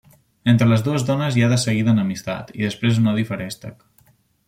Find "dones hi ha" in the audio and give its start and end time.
1.09-1.51